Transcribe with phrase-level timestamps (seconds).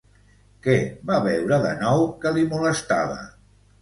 [0.67, 0.77] Què
[1.11, 3.21] va veure de nou, que li molestava?